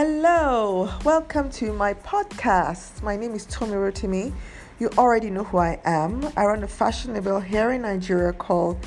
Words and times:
Hello, 0.00 0.88
welcome 1.04 1.50
to 1.50 1.72
my 1.72 1.92
podcast. 1.92 3.02
My 3.02 3.16
name 3.16 3.34
is 3.34 3.46
Tommy 3.46 3.72
Rotimi. 3.72 4.32
You 4.78 4.90
already 4.96 5.28
know 5.28 5.42
who 5.42 5.58
I 5.58 5.80
am. 5.84 6.24
I 6.36 6.44
run 6.44 6.62
a 6.62 6.68
fashion 6.68 7.14
label 7.14 7.40
here 7.40 7.72
in 7.72 7.82
Nigeria 7.82 8.32
called 8.32 8.78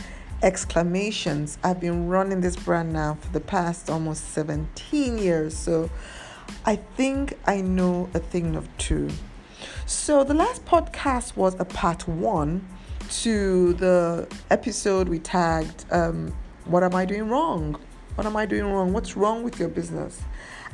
Exclamations. 0.42 1.57
I've 1.66 1.82
been 1.82 2.07
running 2.07 2.39
this 2.39 2.55
brand 2.55 2.93
now 2.93 3.18
for 3.20 3.28
the 3.34 3.42
past 3.42 3.89
almost 3.89 4.29
17 4.29 5.18
years, 5.18 5.54
so 5.54 5.89
I 6.66 6.78
think 6.78 7.38
I 7.46 7.59
know 7.59 8.09
a 8.14 8.20
thing 8.20 8.55
of 8.55 8.70
two. 8.78 9.09
So, 9.86 10.23
the 10.23 10.34
last 10.34 10.64
podcast 10.64 11.36
was 11.36 11.59
a 11.59 11.66
part 11.66 12.07
one 12.07 12.66
to 13.23 13.73
the 13.73 14.30
episode 14.50 15.09
we 15.09 15.20
tagged 15.20 15.84
um, 15.92 16.34
What 16.64 16.84
Am 16.84 16.96
I 16.96 17.04
Doing 17.04 17.28
Wrong? 17.28 17.78
What 18.15 18.28
am 18.28 18.36
I 18.36 18.46
doing 18.46 18.65
wrong? 18.65 18.92
What's 18.92 19.15
wrong 19.15 19.42
with 19.42 19.57
your 19.57 19.70
business? 19.70 20.21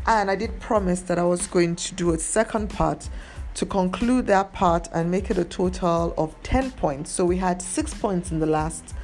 And 0.07 0.31
I 0.31 0.35
did 0.35 0.59
promise 0.59 1.01
that 1.01 1.19
I 1.19 1.23
was 1.23 1.45
going 1.45 1.75
to 1.75 1.93
do 1.93 2.11
a 2.13 2.17
second 2.17 2.69
part 2.69 3.09
to 3.53 3.65
conclude 3.65 4.25
that 4.27 4.53
part 4.53 4.87
and 4.91 5.11
make 5.11 5.29
it 5.29 5.37
a 5.37 5.43
total 5.43 6.15
of 6.17 6.35
10 6.41 6.71
points. 6.71 7.11
So 7.11 7.25
we 7.25 7.37
had 7.37 7.61
six 7.61 7.93
points 7.93 8.31
in 8.31 8.39
the 8.39 8.47
last 8.47 8.95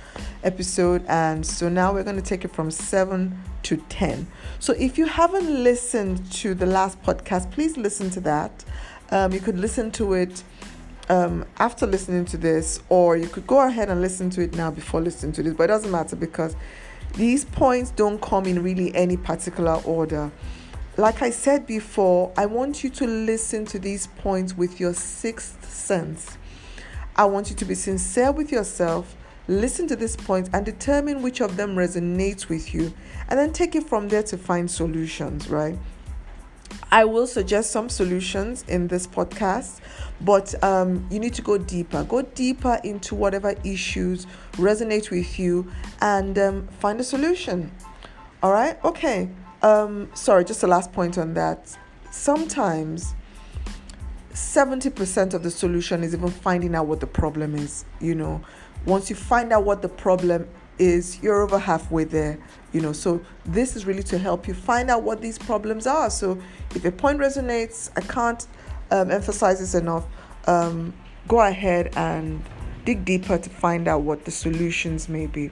episode, 0.44 1.06
and 1.08 1.46
so 1.46 1.70
now 1.70 1.94
we're 1.94 2.04
going 2.04 2.16
to 2.16 2.24
take 2.24 2.44
it 2.44 2.52
from 2.52 2.72
seven 2.72 3.40
to 3.64 3.78
10. 3.78 4.26
So 4.60 4.74
if 4.74 4.98
you 4.98 5.06
haven't 5.06 5.64
listened 5.64 6.32
to 6.34 6.56
the 6.56 6.66
last 6.66 7.02
podcast, 7.04 7.52
please 7.52 7.78
listen 7.78 8.10
to 8.12 8.20
that. 8.22 8.66
Um, 9.12 9.32
you 9.32 9.42
could 9.42 9.60
listen 9.60 9.92
to 9.92 10.14
it 10.14 10.44
um, 11.10 11.46
after 11.58 11.86
listening 11.86 12.26
to 12.26 12.38
this, 12.38 12.82
or 12.90 13.16
you 13.16 13.28
could 13.28 13.46
go 13.46 13.68
ahead 13.68 13.90
and 13.90 14.02
listen 14.02 14.30
to 14.32 14.42
it 14.42 14.56
now 14.56 14.72
before 14.72 15.02
listening 15.02 15.34
to 15.34 15.44
this, 15.44 15.54
but 15.54 15.66
it 15.66 15.68
doesn't 15.68 15.92
matter 15.92 16.16
because 16.16 16.56
these 17.14 17.46
points 17.46 17.92
don't 17.92 18.22
come 18.22 18.46
in 18.46 18.64
really 18.64 18.94
any 18.96 19.18
particular 19.18 19.82
order. 19.86 20.32
Like 20.98 21.22
I 21.22 21.30
said 21.30 21.66
before, 21.66 22.32
I 22.38 22.46
want 22.46 22.84
you 22.84 22.90
to 22.92 23.08
listen 23.08 23.66
to 23.66 23.80
these 23.80 24.08
points 24.08 24.56
with 24.56 24.80
your 24.80 24.94
sixth 24.94 25.72
sense. 25.72 26.38
I 27.16 27.26
want 27.26 27.50
you 27.50 27.56
to 27.56 27.66
be 27.66 27.76
sincere 27.76 28.32
with 28.32 28.52
yourself, 28.52 29.16
listen 29.48 29.88
to 29.88 29.96
these 29.96 30.16
points, 30.16 30.50
and 30.54 30.66
determine 30.66 31.22
which 31.22 31.42
of 31.42 31.58
them 31.58 31.76
resonates 31.76 32.50
with 32.50 32.74
you, 32.74 32.94
and 33.28 33.40
then 33.40 33.54
take 33.54 33.76
it 33.76 33.88
from 33.88 34.08
there 34.08 34.24
to 34.24 34.38
find 34.38 34.70
solutions, 34.70 35.50
right? 35.50 35.78
I 36.94 37.06
will 37.06 37.26
suggest 37.26 37.72
some 37.72 37.90
solutions 37.90 38.64
in 38.68 38.88
this 38.88 39.08
podcast, 39.08 39.80
but 40.22 40.54
um, 40.64 41.08
you 41.10 41.20
need 41.20 41.34
to 41.34 41.42
go 41.42 41.58
deeper. 41.58 42.04
Go 42.04 42.22
deeper 42.22 42.80
into 42.84 43.16
whatever 43.16 43.56
issues 43.64 44.28
resonate 44.58 45.10
with 45.10 45.40
you 45.40 45.72
and 46.02 46.38
um, 46.38 46.68
find 46.68 47.00
a 47.00 47.04
solution. 47.04 47.72
All 48.44 48.52
right? 48.52 48.78
Okay. 48.86 49.28
Um, 49.64 50.12
sorry, 50.14 50.46
just 50.46 50.62
the 50.62 50.68
last 50.68 50.94
point 50.94 51.18
on 51.18 51.34
that. 51.34 51.76
Sometimes 52.12 53.16
70% 54.34 55.34
of 55.34 55.42
the 55.42 55.50
solution 55.50 56.04
is 56.04 56.14
even 56.14 56.30
finding 56.30 56.76
out 56.76 56.86
what 56.86 57.00
the 57.00 57.08
problem 57.08 57.56
is. 57.56 57.86
You 58.02 58.14
know, 58.14 58.44
once 58.86 59.10
you 59.10 59.16
find 59.16 59.52
out 59.52 59.64
what 59.64 59.82
the 59.82 59.90
problem 59.90 60.48
is 60.80 61.22
you're 61.22 61.42
over 61.42 61.58
halfway 61.58 62.04
there 62.04 62.40
you 62.74 62.82
know. 62.82 62.92
So 62.92 63.22
this 63.46 63.76
is 63.76 63.86
really 63.86 64.04
to 64.04 64.18
help 64.18 64.48
you 64.48 64.54
find 64.54 64.90
out 64.90 65.04
what 65.04 65.22
these 65.22 65.38
problems 65.38 65.88
are. 65.88 66.10
So 66.10 66.40
if 66.76 66.84
a 66.84 66.92
point 66.92 67.20
resonates 67.20 67.92
i 67.96 68.02
can't 68.02 68.46
um, 68.92 69.12
emphasize 69.12 69.60
this 69.60 69.76
enough 69.76 70.06
um, 70.48 70.94
go 71.28 71.40
ahead 71.40 71.94
and 71.96 72.44
dig 72.86 73.06
deeper 73.06 73.38
to 73.38 73.50
find 73.50 73.88
out 73.88 74.02
what 74.02 74.26
the 74.26 74.32
solutions 74.32 75.08
may 75.08 75.28
be. 75.28 75.52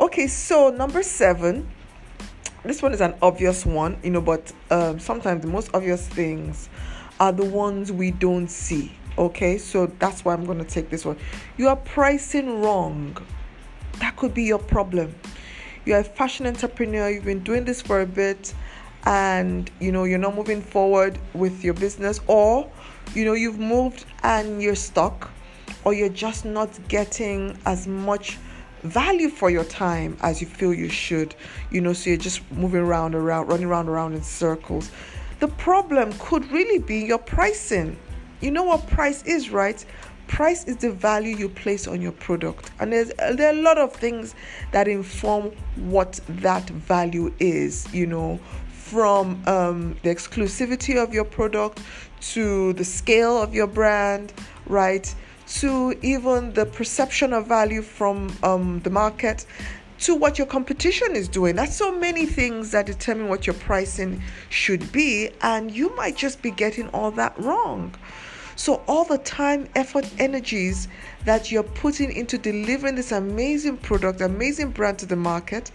Okay 0.00 0.26
so 0.26 0.70
number 0.70 1.02
seven 1.02 1.68
this 2.64 2.82
one 2.82 2.92
is 2.92 3.00
an 3.00 3.14
obvious 3.22 3.64
one 3.64 3.98
you 4.02 4.10
know 4.10 4.20
but 4.20 4.52
um, 4.70 4.98
sometimes 4.98 5.42
the 5.42 5.48
most 5.48 5.70
obvious 5.74 6.08
things 6.08 6.68
are 7.20 7.32
the 7.32 7.44
ones 7.44 7.92
we 7.92 8.10
don't 8.10 8.48
see 8.48 8.92
okay? 9.16 9.58
So 9.58 9.86
that's 9.98 10.24
why 10.24 10.32
i'm 10.32 10.44
going 10.44 10.58
to 10.58 10.64
take 10.64 10.90
this 10.90 11.04
one. 11.04 11.18
You 11.56 11.68
are 11.68 11.76
pricing 11.76 12.62
wrong 12.62 13.16
that 14.00 14.16
could 14.16 14.34
be 14.34 14.44
your 14.44 14.58
problem. 14.58 15.14
You're 15.84 16.00
a 16.00 16.04
fashion 16.04 16.46
entrepreneur, 16.46 17.08
you've 17.08 17.24
been 17.24 17.42
doing 17.42 17.64
this 17.64 17.80
for 17.80 18.00
a 18.00 18.06
bit, 18.06 18.52
and 19.04 19.70
you 19.80 19.92
know 19.92 20.04
you're 20.04 20.18
not 20.18 20.34
moving 20.34 20.60
forward 20.60 21.18
with 21.34 21.64
your 21.64 21.74
business, 21.74 22.20
or 22.26 22.70
you 23.14 23.24
know 23.24 23.32
you've 23.32 23.58
moved 23.58 24.04
and 24.22 24.62
you're 24.62 24.74
stuck, 24.74 25.30
or 25.84 25.94
you're 25.94 26.08
just 26.08 26.44
not 26.44 26.70
getting 26.88 27.56
as 27.64 27.86
much 27.86 28.38
value 28.82 29.28
for 29.28 29.50
your 29.50 29.64
time 29.64 30.16
as 30.20 30.40
you 30.40 30.46
feel 30.46 30.72
you 30.72 30.88
should 30.88 31.34
you 31.72 31.80
know 31.80 31.92
so 31.92 32.10
you're 32.10 32.16
just 32.16 32.40
moving 32.52 32.80
around 32.80 33.12
around 33.12 33.48
running 33.48 33.66
around 33.66 33.88
around 33.88 34.14
in 34.14 34.22
circles. 34.22 34.90
The 35.40 35.48
problem 35.48 36.12
could 36.18 36.50
really 36.50 36.78
be 36.78 36.98
your 36.98 37.18
pricing. 37.18 37.96
You 38.40 38.50
know 38.50 38.64
what 38.64 38.86
price 38.88 39.22
is 39.24 39.50
right 39.50 39.84
price 40.28 40.64
is 40.64 40.76
the 40.76 40.90
value 40.90 41.36
you 41.36 41.48
place 41.48 41.88
on 41.88 42.00
your 42.00 42.12
product 42.12 42.70
and 42.78 42.92
there's 42.92 43.10
there 43.34 43.48
are 43.48 43.58
a 43.58 43.62
lot 43.62 43.78
of 43.78 43.92
things 43.92 44.34
that 44.72 44.86
inform 44.86 45.50
what 45.76 46.20
that 46.28 46.68
value 46.70 47.32
is 47.40 47.92
you 47.92 48.06
know 48.06 48.38
from 48.70 49.42
um, 49.46 49.96
the 50.02 50.08
exclusivity 50.08 51.02
of 51.02 51.12
your 51.12 51.24
product 51.24 51.82
to 52.20 52.72
the 52.74 52.84
scale 52.84 53.40
of 53.42 53.54
your 53.54 53.66
brand 53.66 54.32
right 54.66 55.14
to 55.46 55.94
even 56.02 56.52
the 56.52 56.66
perception 56.66 57.32
of 57.32 57.46
value 57.46 57.82
from 57.82 58.34
um, 58.42 58.80
the 58.80 58.90
market 58.90 59.46
to 60.00 60.14
what 60.14 60.38
your 60.38 60.46
competition 60.46 61.16
is 61.16 61.28
doing. 61.28 61.56
That's 61.56 61.74
so 61.74 61.96
many 61.98 62.26
things 62.26 62.70
that 62.70 62.86
determine 62.86 63.28
what 63.28 63.46
your 63.46 63.54
pricing 63.54 64.22
should 64.48 64.92
be, 64.92 65.30
and 65.42 65.70
you 65.70 65.94
might 65.96 66.16
just 66.16 66.40
be 66.40 66.50
getting 66.50 66.88
all 66.90 67.10
that 67.12 67.38
wrong. 67.38 67.94
So, 68.58 68.82
all 68.88 69.04
the 69.04 69.18
time, 69.18 69.68
effort, 69.76 70.04
energies 70.18 70.88
that 71.24 71.52
you're 71.52 71.62
putting 71.62 72.10
into 72.10 72.36
delivering 72.36 72.96
this 72.96 73.12
amazing 73.12 73.76
product, 73.76 74.20
amazing 74.20 74.70
brand 74.70 74.98
to 74.98 75.06
the 75.06 75.14
market, 75.14 75.70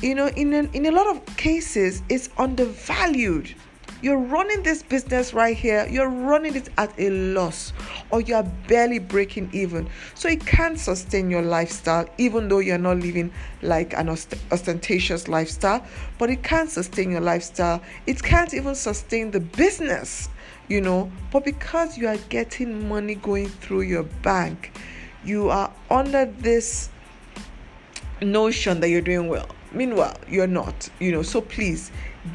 you 0.00 0.14
know, 0.14 0.28
in, 0.28 0.54
an, 0.54 0.70
in 0.72 0.86
a 0.86 0.92
lot 0.92 1.08
of 1.08 1.36
cases, 1.36 2.02
it's 2.08 2.30
undervalued. 2.38 3.54
You're 4.00 4.16
running 4.16 4.62
this 4.62 4.82
business 4.82 5.34
right 5.34 5.54
here, 5.54 5.86
you're 5.90 6.08
running 6.08 6.56
it 6.56 6.70
at 6.78 6.90
a 6.98 7.10
loss, 7.10 7.74
or 8.10 8.22
you're 8.22 8.44
barely 8.66 8.98
breaking 8.98 9.50
even. 9.52 9.86
So 10.14 10.30
it 10.30 10.46
can't 10.46 10.78
sustain 10.78 11.28
your 11.28 11.42
lifestyle, 11.42 12.08
even 12.16 12.48
though 12.48 12.60
you're 12.60 12.78
not 12.78 12.96
living 12.96 13.30
like 13.60 13.92
an 13.92 14.08
ostentatious 14.08 15.28
lifestyle, 15.28 15.84
but 16.16 16.30
it 16.30 16.42
can't 16.42 16.70
sustain 16.70 17.10
your 17.10 17.20
lifestyle. 17.20 17.82
It 18.06 18.22
can't 18.22 18.54
even 18.54 18.74
sustain 18.74 19.32
the 19.32 19.40
business 19.40 20.30
you 20.70 20.80
know 20.80 21.10
but 21.30 21.44
because 21.44 21.98
you 21.98 22.08
are 22.08 22.16
getting 22.30 22.88
money 22.88 23.16
going 23.16 23.48
through 23.48 23.82
your 23.82 24.04
bank 24.22 24.72
you 25.24 25.50
are 25.50 25.70
under 25.90 26.24
this 26.24 26.88
notion 28.22 28.80
that 28.80 28.88
you're 28.88 29.00
doing 29.00 29.28
well. 29.28 29.48
Meanwhile 29.72 30.16
you're 30.28 30.46
not 30.46 30.88
you 30.98 31.12
know. 31.12 31.22
So 31.22 31.40
please 31.40 31.90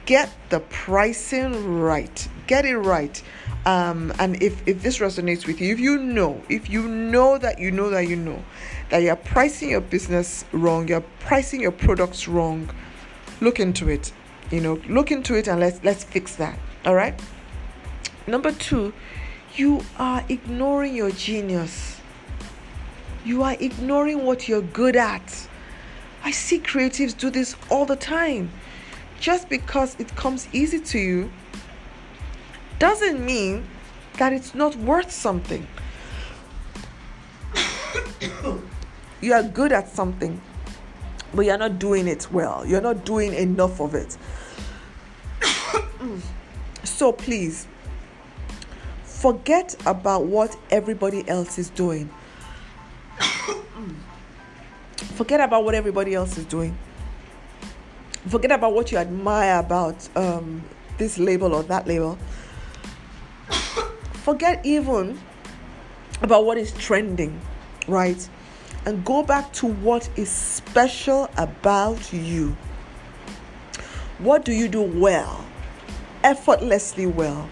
get 0.06 0.30
the 0.50 0.60
pricing 0.62 1.80
right. 1.80 2.28
Get 2.48 2.66
it 2.66 2.78
right. 2.78 3.22
Um, 3.66 4.14
and 4.20 4.42
if 4.42 4.68
if 4.68 4.82
this 4.82 5.00
resonates 5.00 5.48
with 5.48 5.60
you 5.60 5.74
if 5.74 5.80
you 5.80 5.98
know 5.98 6.42
if 6.50 6.70
you 6.70 6.88
know 6.88 7.38
that 7.40 7.60
you 7.60 7.72
know 7.72 7.90
that 7.90 8.08
you 8.08 8.16
know 8.16 8.44
that 8.90 9.02
you're 9.02 9.16
pricing 9.16 9.72
your 9.72 9.82
business 9.82 10.46
wrong 10.52 10.88
you're 10.88 11.02
pricing 11.20 11.60
your 11.60 11.72
products 11.72 12.28
wrong 12.28 12.70
look 13.42 13.60
into 13.60 13.90
it 13.90 14.14
you 14.52 14.62
know. 14.62 14.80
Look 14.88 15.12
into 15.12 15.36
it 15.36 15.48
and 15.48 15.60
let's 15.60 15.84
let's 15.84 16.04
fix 16.04 16.36
that. 16.36 16.60
All 16.86 16.94
right 16.96 17.20
Number 18.28 18.52
two, 18.52 18.92
you 19.56 19.82
are 20.00 20.26
ignoring 20.30 20.96
your 20.96 21.12
genius. 21.12 22.00
You 23.24 23.44
are 23.44 23.56
ignoring 23.60 24.26
what 24.26 24.48
you're 24.48 24.62
good 24.62 24.96
at. 24.96 25.48
I 26.24 26.32
see 26.32 26.60
creatives 26.60 27.16
do 27.16 27.30
this 27.30 27.56
all 27.70 27.86
the 27.86 27.96
time. 27.96 28.52
Just 29.20 29.48
because 29.48 29.96
it 30.00 30.16
comes 30.16 30.48
easy 30.54 30.80
to 30.80 31.00
you 31.00 31.32
doesn't 32.80 33.24
mean 33.24 33.68
that 34.18 34.34
it's 34.34 34.56
not 34.56 34.76
worth 34.76 35.12
something. 35.12 35.68
you 39.22 39.34
are 39.34 39.44
good 39.44 39.72
at 39.72 39.88
something, 39.88 40.42
but 41.34 41.46
you're 41.46 41.60
not 41.60 41.78
doing 41.78 42.08
it 42.08 42.32
well. 42.32 42.66
You're 42.66 42.82
not 42.82 43.06
doing 43.06 43.34
enough 43.34 43.80
of 43.80 43.94
it. 43.94 44.18
so 46.84 47.12
please 47.12 47.68
Forget 49.26 49.76
about 49.88 50.26
what 50.26 50.56
everybody 50.70 51.28
else 51.28 51.58
is 51.58 51.72
doing. 51.72 52.12
Forget 55.16 55.42
about 55.42 55.66
what 55.66 55.74
everybody 55.74 56.14
else 56.14 56.38
is 56.38 56.46
doing. 56.46 56.78
Forget 58.28 58.52
about 58.52 58.76
what 58.76 58.92
you 58.92 59.00
admire 59.00 59.58
about 59.58 60.08
um, 60.16 60.62
this 61.00 61.18
label 61.18 61.56
or 61.56 61.64
that 61.64 61.88
label. 61.88 62.20
Forget 64.22 64.64
even 64.64 65.20
about 66.22 66.46
what 66.46 66.60
is 66.60 66.72
trending, 66.74 67.42
right? 67.88 68.30
And 68.86 69.04
go 69.04 69.24
back 69.24 69.52
to 69.54 69.66
what 69.66 70.08
is 70.16 70.30
special 70.30 71.32
about 71.36 72.14
you. 72.14 72.56
What 74.20 74.46
do 74.46 74.54
you 74.54 74.68
do 74.68 74.84
well? 74.84 75.44
effortlessly 76.26 77.06
well? 77.06 77.48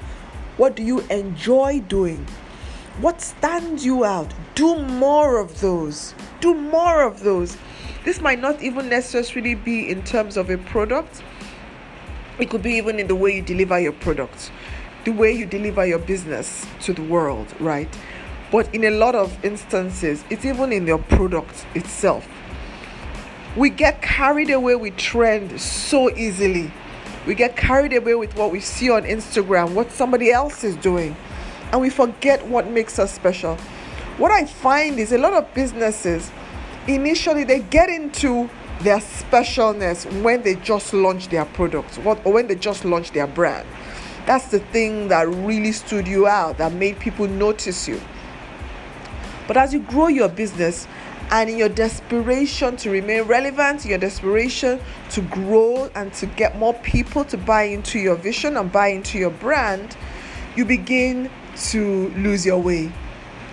What 0.57 0.75
do 0.75 0.83
you 0.83 1.01
enjoy 1.09 1.79
doing? 1.81 2.27
What 3.01 3.21
stands 3.21 3.83
you 3.83 4.05
out? 4.05 4.31
Do 4.53 4.77
more 4.83 5.39
of 5.39 5.61
those. 5.61 6.13
Do 6.41 6.53
more 6.53 7.03
of 7.03 7.21
those. 7.21 7.57
This 8.05 8.21
might 8.21 8.39
not 8.39 8.61
even 8.61 8.89
necessarily 8.89 9.55
be 9.55 9.89
in 9.89 10.03
terms 10.03 10.37
of 10.37 10.49
a 10.49 10.57
product, 10.57 11.23
it 12.39 12.49
could 12.49 12.63
be 12.63 12.73
even 12.73 12.99
in 12.99 13.07
the 13.07 13.15
way 13.15 13.35
you 13.35 13.41
deliver 13.41 13.79
your 13.79 13.93
product, 13.93 14.51
the 15.05 15.11
way 15.11 15.31
you 15.31 15.45
deliver 15.45 15.85
your 15.85 15.99
business 15.99 16.65
to 16.81 16.93
the 16.93 17.03
world, 17.03 17.47
right? 17.59 17.87
But 18.51 18.73
in 18.73 18.83
a 18.83 18.89
lot 18.89 19.15
of 19.15 19.43
instances, 19.45 20.23
it's 20.29 20.43
even 20.43 20.71
in 20.73 20.85
your 20.85 20.97
product 20.97 21.65
itself. 21.75 22.27
We 23.55 23.69
get 23.69 24.01
carried 24.01 24.49
away 24.49 24.75
with 24.75 24.97
trend 24.97 25.59
so 25.61 26.09
easily. 26.15 26.71
We 27.25 27.35
get 27.35 27.55
carried 27.55 27.93
away 27.93 28.15
with 28.15 28.35
what 28.35 28.51
we 28.51 28.59
see 28.59 28.89
on 28.89 29.03
Instagram, 29.03 29.73
what 29.73 29.91
somebody 29.91 30.31
else 30.31 30.63
is 30.63 30.75
doing, 30.75 31.15
and 31.71 31.79
we 31.79 31.89
forget 31.89 32.45
what 32.47 32.67
makes 32.67 32.99
us 32.99 33.13
special. 33.13 33.55
What 34.17 34.31
I 34.31 34.45
find 34.45 34.99
is 34.99 35.11
a 35.11 35.17
lot 35.17 35.33
of 35.33 35.51
businesses 35.53 36.31
initially 36.87 37.43
they 37.43 37.59
get 37.59 37.89
into 37.89 38.49
their 38.81 38.97
specialness 38.97 40.05
when 40.21 40.41
they 40.41 40.55
just 40.55 40.93
launch 40.93 41.29
their 41.29 41.45
product 41.45 41.95
what 41.99 42.19
or 42.25 42.33
when 42.33 42.47
they 42.47 42.55
just 42.55 42.83
launch 42.83 43.11
their 43.11 43.27
brand 43.27 43.65
that's 44.25 44.47
the 44.47 44.59
thing 44.59 45.07
that 45.07 45.27
really 45.27 45.71
stood 45.71 46.07
you 46.07 46.27
out 46.27 46.57
that 46.57 46.73
made 46.73 46.99
people 46.99 47.27
notice 47.27 47.87
you 47.87 47.99
but 49.47 49.55
as 49.55 49.73
you 49.73 49.79
grow 49.79 50.07
your 50.07 50.27
business 50.27 50.87
and 51.33 51.49
in 51.49 51.57
your 51.57 51.67
desperation 51.67 52.77
to 52.77 52.91
remain 52.91 53.23
relevant, 53.23 53.83
your 53.85 53.97
desperation 53.97 54.79
to 55.09 55.21
grow 55.21 55.89
and 55.95 56.13
to 56.13 56.27
get 56.27 56.59
more 56.59 56.75
people 56.75 57.25
to 57.25 57.37
buy 57.37 57.63
into 57.63 57.97
your 57.97 58.15
vision 58.15 58.55
and 58.55 58.71
buy 58.71 58.89
into 58.89 59.17
your 59.17 59.31
brand, 59.31 59.97
you 60.55 60.63
begin 60.63 61.31
to 61.55 62.09
lose 62.09 62.45
your 62.45 62.59
way. 62.59 62.91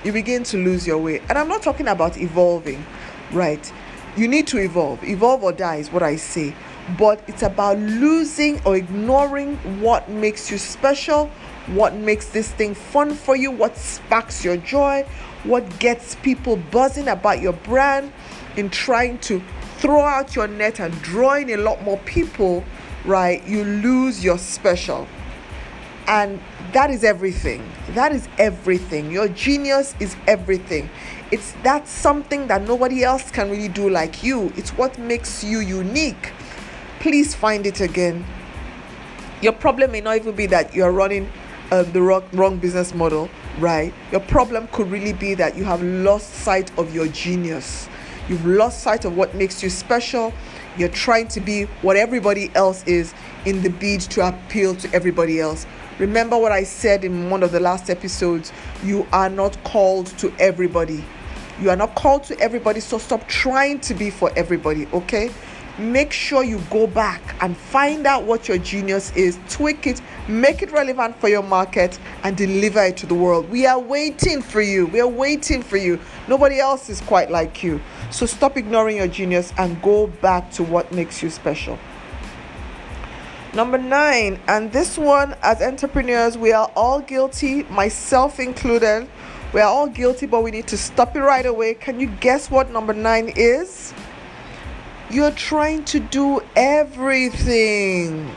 You 0.05 0.12
begin 0.12 0.43
to 0.44 0.59
lose 0.59 0.87
your 0.87 0.99
way. 0.99 1.23
And 1.31 1.38
I'm 1.38 1.49
not 1.49 1.62
talking 1.62 1.88
about 1.88 2.19
evolving, 2.19 2.85
right? 3.32 3.73
You 4.15 4.29
need 4.29 4.47
to 4.49 4.59
evolve. 4.59 5.03
Evolve 5.03 5.43
or 5.43 5.53
die 5.53 5.76
is 5.76 5.91
what 5.91 6.03
I 6.03 6.17
say. 6.17 6.55
But 6.99 7.25
it's 7.29 7.43
about 7.43 7.79
losing 7.79 8.61
or 8.67 8.76
ignoring 8.76 9.56
what 9.81 10.06
makes 10.11 10.50
you 10.50 10.59
special, 10.59 11.31
what 11.75 11.95
makes 11.95 12.29
this 12.29 12.51
thing 12.53 12.75
fun 12.75 13.15
for 13.15 13.37
you, 13.37 13.51
what 13.51 13.77
sparks 13.77 14.45
your 14.45 14.57
joy, 14.57 15.07
what 15.45 15.79
gets 15.79 16.17
people 16.17 16.57
buzzing 16.57 17.09
about 17.09 17.41
your 17.41 17.53
brand 17.53 18.13
in 18.57 18.69
trying 18.71 19.19
to 19.19 19.43
throw 19.79 20.01
out 20.03 20.35
your 20.35 20.49
net 20.49 20.81
and 20.81 20.93
draw 21.03 21.35
in 21.35 21.51
a 21.51 21.57
lot 21.57 21.83
more 21.83 21.99
people, 21.99 22.65
right? 23.05 23.47
You 23.47 23.65
lose 23.65 24.23
your 24.23 24.37
special. 24.37 25.07
And 26.07 26.41
that 26.73 26.91
is 26.91 27.05
everything. 27.05 27.65
That 27.91 28.13
is 28.13 28.29
everything. 28.37 29.11
Your 29.11 29.29
genius 29.29 29.95
is 30.01 30.17
everything. 30.27 30.91
It's 31.31 31.53
that 31.63 31.87
something 31.87 32.49
that 32.49 32.63
nobody 32.63 33.05
else 33.05 33.31
can 33.31 33.49
really 33.49 33.69
do 33.69 33.89
like 33.89 34.23
you. 34.25 34.53
It's 34.57 34.71
what 34.71 34.99
makes 34.99 35.45
you 35.45 35.61
unique. 35.61 36.33
Please 36.99 37.35
find 37.35 37.65
it 37.65 37.81
again. 37.81 38.27
Your 39.41 39.53
problem 39.53 39.93
may 39.93 40.01
not 40.01 40.17
even 40.17 40.35
be 40.35 40.47
that 40.47 40.75
you're 40.75 40.93
running 40.93 41.31
um, 41.71 41.91
the 41.93 42.03
wrong, 42.03 42.25
wrong 42.33 42.59
business 42.59 42.95
model, 42.95 43.29
right? 43.59 43.93
Your 44.11 44.21
problem 44.21 44.69
could 44.69 44.91
really 44.91 45.13
be 45.13 45.35
that 45.35 45.57
you 45.57 45.65
have 45.65 45.83
lost 45.83 46.31
sight 46.31 46.77
of 46.79 46.95
your 46.95 47.09
genius. 47.09 47.89
You've 48.29 48.47
lost 48.47 48.83
sight 48.83 49.05
of 49.05 49.17
what 49.17 49.35
makes 49.35 49.63
you 49.63 49.71
special. 49.71 50.33
You're 50.77 50.89
trying 50.89 51.29
to 51.29 51.41
be 51.41 51.65
what 51.83 51.97
everybody 51.97 52.51
else 52.55 52.85
is 52.85 53.15
in 53.45 53.63
the 53.63 53.71
bid 53.71 54.01
to 54.03 54.29
appeal 54.29 54.75
to 54.77 54.95
everybody 54.95 55.41
else. 55.41 55.67
Remember 55.99 56.39
what 56.39 56.53
I 56.53 56.63
said 56.63 57.05
in 57.05 57.29
one 57.29 57.43
of 57.43 57.53
the 57.53 57.61
last 57.61 57.91
episodes 57.91 58.53
you 58.83 59.07
are 59.13 59.29
not 59.29 59.63
called 59.65 60.07
to 60.19 60.33
everybody. 60.39 61.05
You 61.61 61.71
are 61.71 61.77
not 61.77 61.95
called 61.95 62.25
to 62.25 62.39
everybody, 62.41 62.81
so 62.81 62.97
stop 62.97 63.27
trying 63.29 63.81
to 63.81 63.95
be 63.95 64.11
for 64.11 64.31
everybody, 64.35 64.87
okay? 64.95 65.31
make 65.81 66.13
sure 66.13 66.45
you 66.45 66.61
go 66.71 66.87
back 66.87 67.37
and 67.41 67.57
find 67.57 68.07
out 68.07 68.25
what 68.25 68.49
your 68.49 68.59
genius 68.59 69.15
is, 69.17 69.39
tweak 69.49 69.87
it, 69.87 70.01
make 70.31 70.62
it 70.62 70.73
relevant 70.73 71.17
for 71.17 71.29
your 71.29 71.43
market, 71.43 71.99
and 72.23 72.37
deliver 72.37 72.82
it 72.85 72.97
to 72.99 73.06
the 73.06 73.15
world. 73.15 73.50
We 73.50 73.67
are 73.67 73.79
waiting 73.79 74.41
for 74.41 74.61
you. 74.61 74.87
We 74.87 75.00
are 75.00 75.09
waiting 75.09 75.62
for 75.62 75.77
you. 75.77 75.99
Nobody 76.29 76.61
else 76.61 76.88
is 76.88 77.00
quite 77.00 77.31
like 77.31 77.62
you. 77.62 77.81
So 78.11 78.27
stop 78.27 78.56
ignoring 78.56 78.97
your 78.97 79.09
genius 79.09 79.53
and 79.59 79.81
go 79.82 80.06
back 80.06 80.50
to 80.53 80.62
what 80.62 80.93
makes 80.93 81.23
you 81.23 81.31
special. 81.31 81.79
Number 83.53 83.79
nine, 83.79 84.38
and 84.47 84.73
this 84.73 84.97
one, 84.97 85.35
as 85.43 85.61
entrepreneurs, 85.61 86.38
we 86.38 86.53
are 86.53 86.71
all 86.76 87.00
guilty, 87.00 87.65
myself 87.65 88.38
included. 88.38 89.09
We 89.53 89.61
are 89.61 89.69
all 89.69 89.88
guilty, 89.88 90.26
but 90.26 90.44
we 90.44 90.53
need 90.53 90.69
to 90.69 90.76
stop 90.76 91.17
it 91.17 91.21
right 91.21 91.44
away. 91.44 91.75
Can 91.75 91.99
you 91.99 92.06
guess 92.21 92.49
what 92.49 92.71
number 92.71 92.93
nine 92.93 93.33
is? 93.35 93.93
You're 95.11 95.33
trying 95.33 95.85
to 95.87 95.99
do 95.99 96.41
everything. 96.55 98.31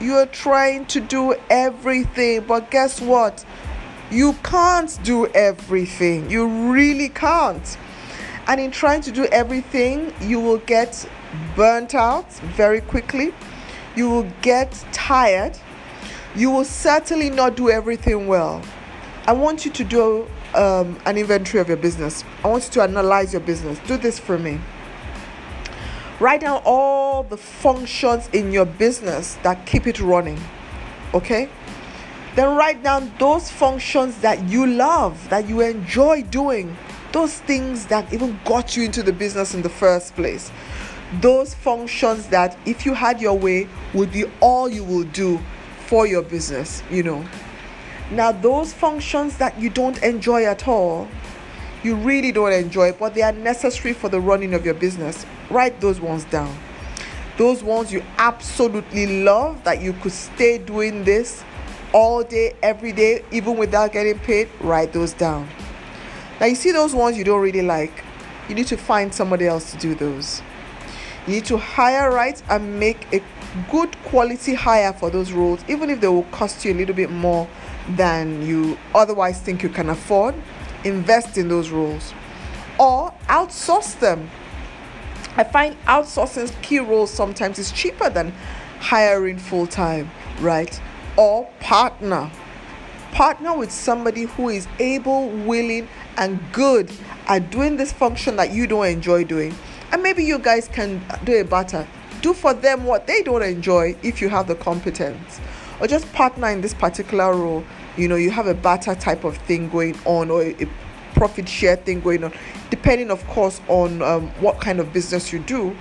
You're 0.00 0.26
trying 0.26 0.86
to 0.86 1.00
do 1.00 1.34
everything, 1.50 2.44
but 2.46 2.70
guess 2.70 3.00
what? 3.00 3.44
You 4.10 4.34
can't 4.44 4.96
do 5.02 5.26
everything. 5.26 6.30
You 6.30 6.46
really 6.72 7.08
can't. 7.08 7.76
And 8.46 8.60
in 8.60 8.70
trying 8.70 9.00
to 9.02 9.10
do 9.10 9.26
everything, 9.26 10.14
you 10.20 10.40
will 10.40 10.58
get 10.58 11.08
burnt 11.56 11.94
out 11.94 12.32
very 12.56 12.80
quickly. 12.80 13.34
You 13.96 14.08
will 14.08 14.30
get 14.40 14.72
tired. 14.92 15.58
You 16.36 16.50
will 16.52 16.64
certainly 16.64 17.28
not 17.28 17.56
do 17.56 17.68
everything 17.68 18.28
well. 18.28 18.62
I 19.26 19.32
want 19.32 19.64
you 19.64 19.72
to 19.72 19.84
do 19.84 20.28
um, 20.54 20.98
an 21.04 21.18
inventory 21.18 21.60
of 21.60 21.68
your 21.68 21.76
business. 21.76 22.24
I 22.44 22.48
want 22.48 22.64
you 22.64 22.70
to 22.70 22.82
analyze 22.82 23.32
your 23.32 23.42
business. 23.42 23.78
Do 23.86 23.96
this 23.96 24.18
for 24.18 24.38
me. 24.38 24.60
Write 26.20 26.40
down 26.40 26.60
all 26.64 27.22
the 27.22 27.36
functions 27.36 28.28
in 28.32 28.50
your 28.50 28.64
business 28.64 29.38
that 29.44 29.66
keep 29.66 29.86
it 29.86 30.00
running. 30.00 30.40
Okay? 31.14 31.48
Then 32.34 32.56
write 32.56 32.82
down 32.82 33.12
those 33.18 33.50
functions 33.50 34.18
that 34.20 34.48
you 34.48 34.66
love, 34.66 35.28
that 35.28 35.48
you 35.48 35.60
enjoy 35.60 36.22
doing, 36.22 36.76
those 37.12 37.38
things 37.38 37.86
that 37.86 38.12
even 38.12 38.38
got 38.44 38.76
you 38.76 38.84
into 38.84 39.02
the 39.02 39.12
business 39.12 39.54
in 39.54 39.62
the 39.62 39.68
first 39.68 40.14
place. 40.14 40.50
Those 41.20 41.54
functions 41.54 42.26
that, 42.28 42.58
if 42.66 42.84
you 42.84 42.94
had 42.94 43.20
your 43.20 43.38
way, 43.38 43.68
would 43.94 44.12
be 44.12 44.24
all 44.40 44.68
you 44.68 44.84
will 44.84 45.04
do 45.04 45.40
for 45.86 46.06
your 46.06 46.22
business, 46.22 46.82
you 46.90 47.02
know. 47.02 47.24
Now, 48.10 48.32
those 48.32 48.72
functions 48.72 49.38
that 49.38 49.58
you 49.58 49.70
don't 49.70 50.02
enjoy 50.02 50.44
at 50.44 50.66
all, 50.66 51.08
you 51.82 51.94
really 51.94 52.32
don't 52.32 52.52
enjoy, 52.52 52.92
but 52.92 53.14
they 53.14 53.22
are 53.22 53.32
necessary 53.32 53.94
for 53.94 54.08
the 54.08 54.20
running 54.20 54.54
of 54.54 54.64
your 54.64 54.74
business. 54.74 55.24
Write 55.50 55.80
those 55.80 56.00
ones 56.00 56.24
down. 56.24 56.56
Those 57.36 57.62
ones 57.62 57.92
you 57.92 58.02
absolutely 58.16 59.22
love 59.22 59.62
that 59.64 59.80
you 59.80 59.92
could 59.94 60.12
stay 60.12 60.58
doing 60.58 61.04
this 61.04 61.44
all 61.92 62.24
day, 62.24 62.54
every 62.62 62.92
day, 62.92 63.24
even 63.30 63.56
without 63.56 63.92
getting 63.92 64.18
paid. 64.18 64.48
Write 64.60 64.92
those 64.92 65.12
down. 65.12 65.48
Now, 66.40 66.46
you 66.46 66.56
see 66.56 66.72
those 66.72 66.94
ones 66.94 67.16
you 67.16 67.24
don't 67.24 67.40
really 67.40 67.62
like, 67.62 68.04
you 68.48 68.54
need 68.54 68.66
to 68.68 68.76
find 68.76 69.14
somebody 69.14 69.46
else 69.46 69.70
to 69.72 69.78
do 69.78 69.94
those. 69.94 70.42
You 71.26 71.34
need 71.34 71.44
to 71.46 71.58
hire 71.58 72.10
right 72.10 72.40
and 72.48 72.78
make 72.80 73.06
a 73.12 73.22
good 73.70 73.96
quality 74.04 74.54
hire 74.54 74.92
for 74.92 75.10
those 75.10 75.32
roles, 75.32 75.60
even 75.68 75.90
if 75.90 76.00
they 76.00 76.08
will 76.08 76.24
cost 76.24 76.64
you 76.64 76.72
a 76.72 76.74
little 76.74 76.94
bit 76.94 77.10
more 77.10 77.48
than 77.90 78.44
you 78.46 78.76
otherwise 78.94 79.40
think 79.40 79.62
you 79.62 79.68
can 79.68 79.90
afford 79.90 80.34
invest 80.84 81.38
in 81.38 81.48
those 81.48 81.70
roles 81.70 82.14
or 82.78 83.12
outsource 83.28 83.98
them. 83.98 84.30
I 85.36 85.44
find 85.44 85.76
outsourcing 85.84 86.50
key 86.62 86.78
roles 86.78 87.10
sometimes 87.10 87.58
is 87.58 87.70
cheaper 87.72 88.10
than 88.10 88.32
hiring 88.80 89.38
full 89.38 89.66
time, 89.66 90.10
right? 90.40 90.80
Or 91.16 91.48
partner. 91.60 92.30
Partner 93.12 93.56
with 93.56 93.70
somebody 93.70 94.24
who 94.24 94.48
is 94.48 94.68
able, 94.78 95.28
willing, 95.28 95.88
and 96.16 96.40
good 96.52 96.90
at 97.26 97.50
doing 97.50 97.76
this 97.76 97.92
function 97.92 98.36
that 98.36 98.52
you 98.52 98.66
don't 98.66 98.86
enjoy 98.86 99.24
doing. 99.24 99.54
And 99.92 100.02
maybe 100.02 100.24
you 100.24 100.38
guys 100.38 100.68
can 100.68 101.00
do 101.24 101.40
a 101.40 101.44
better. 101.44 101.86
Do 102.20 102.34
for 102.34 102.52
them 102.52 102.84
what 102.84 103.06
they 103.06 103.22
don't 103.22 103.42
enjoy 103.42 103.96
if 104.02 104.20
you 104.20 104.28
have 104.28 104.48
the 104.48 104.54
competence. 104.54 105.40
Or 105.80 105.86
just 105.86 106.12
partner 106.12 106.48
in 106.48 106.60
this 106.60 106.74
particular 106.74 107.34
role 107.34 107.64
you 107.98 108.08
know 108.08 108.16
you 108.16 108.30
have 108.30 108.46
a 108.46 108.54
barter 108.54 108.94
type 108.94 109.24
of 109.24 109.36
thing 109.38 109.68
going 109.68 109.96
on 110.04 110.30
or 110.30 110.42
a 110.42 110.68
profit 111.14 111.48
share 111.48 111.76
thing 111.76 112.00
going 112.00 112.22
on 112.22 112.32
depending 112.70 113.10
of 113.10 113.26
course 113.26 113.60
on 113.68 114.00
um, 114.02 114.28
what 114.40 114.60
kind 114.60 114.80
of 114.80 114.92
business 114.92 115.32
you 115.32 115.38
do. 115.40 115.76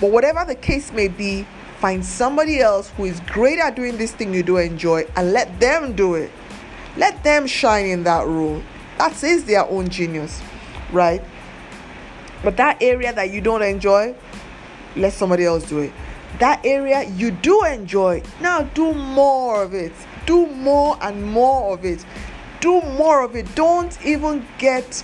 But 0.00 0.12
whatever 0.12 0.44
the 0.46 0.54
case 0.54 0.92
may 0.92 1.08
be 1.08 1.46
find 1.78 2.04
somebody 2.04 2.60
else 2.60 2.90
who 2.96 3.04
is 3.04 3.20
great 3.20 3.58
at 3.58 3.74
doing 3.74 3.96
this 3.96 4.12
thing 4.12 4.32
you 4.32 4.42
do 4.42 4.58
enjoy 4.58 5.06
and 5.16 5.32
let 5.32 5.60
them 5.60 5.94
do 5.94 6.14
it. 6.14 6.30
Let 6.96 7.22
them 7.24 7.46
shine 7.46 7.86
in 7.86 8.04
that 8.04 8.26
role. 8.26 8.62
That 8.98 9.22
is 9.22 9.44
their 9.44 9.66
own 9.66 9.88
genius 9.88 10.40
right? 10.92 11.22
But 12.42 12.56
that 12.56 12.82
area 12.82 13.12
that 13.12 13.30
you 13.30 13.40
don't 13.40 13.62
enjoy 13.62 14.14
let 14.96 15.12
somebody 15.12 15.44
else 15.44 15.68
do 15.68 15.80
it. 15.80 15.92
That 16.38 16.64
area 16.64 17.04
you 17.04 17.30
do 17.30 17.64
enjoy, 17.64 18.22
now 18.40 18.62
do 18.62 18.92
more 18.92 19.62
of 19.62 19.74
it. 19.74 19.92
Do 20.26 20.46
more 20.46 20.96
and 21.00 21.24
more 21.24 21.74
of 21.74 21.84
it. 21.84 22.04
Do 22.60 22.80
more 22.82 23.24
of 23.24 23.36
it. 23.36 23.54
Don't 23.54 23.96
even 24.04 24.46
get 24.58 25.02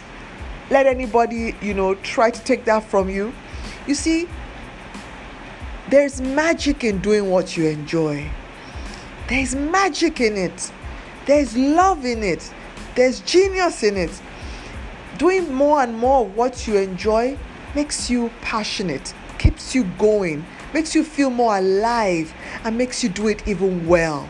let 0.71 0.87
anybody, 0.87 1.55
you 1.61 1.75
know, 1.75 1.95
try 1.97 2.31
to 2.31 2.41
take 2.43 2.65
that 2.65 2.83
from 2.85 3.09
you. 3.09 3.33
You 3.87 3.95
see, 3.95 4.29
there's 5.89 6.21
magic 6.21 6.83
in 6.83 6.99
doing 6.99 7.31
what 7.31 7.57
you 7.57 7.67
enjoy. 7.67 8.29
There's 9.29 9.55
magic 9.55 10.21
in 10.21 10.37
it. 10.37 10.73
There's 11.27 11.57
love 11.57 12.05
in 12.05 12.23
it. 12.23 12.53
There's 12.97 13.21
genius 13.21 13.83
in 13.83 13.97
it. 13.97 14.21
Doing 15.19 15.53
more 15.53 15.83
and 15.83 15.97
more 15.97 16.27
of 16.27 16.37
what 16.37 16.67
you 16.67 16.77
enjoy 16.77 17.39
makes 17.75 18.11
you 18.11 18.31
passionate, 18.41 19.15
keeps 19.39 19.75
you 19.75 19.85
going, 19.99 20.45
makes 20.75 20.95
you 20.95 21.05
feel 21.05 21.31
more 21.31 21.59
alive, 21.59 22.35
and 22.65 22.77
makes 22.77 23.03
you 23.03 23.09
do 23.09 23.29
it 23.29 23.47
even 23.47 23.87
well. 23.87 24.29